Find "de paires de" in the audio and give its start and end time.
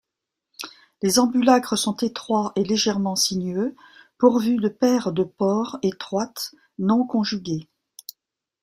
4.57-5.23